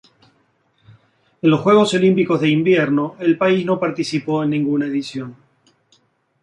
[1.43, 5.35] En los Juegos Olímpicos de Invierno el país no participó en ninguna edición.